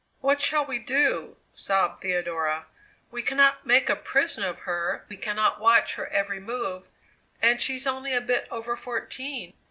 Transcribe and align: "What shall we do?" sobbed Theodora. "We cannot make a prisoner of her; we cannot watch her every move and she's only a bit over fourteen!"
"What 0.19 0.41
shall 0.41 0.65
we 0.65 0.79
do?" 0.79 1.37
sobbed 1.53 2.01
Theodora. 2.01 2.65
"We 3.11 3.21
cannot 3.21 3.67
make 3.67 3.87
a 3.87 3.95
prisoner 3.95 4.47
of 4.47 4.61
her; 4.61 5.05
we 5.09 5.15
cannot 5.15 5.59
watch 5.59 5.93
her 5.93 6.07
every 6.07 6.39
move 6.39 6.85
and 7.39 7.61
she's 7.61 7.85
only 7.85 8.15
a 8.15 8.21
bit 8.21 8.47
over 8.49 8.75
fourteen!" 8.75 9.53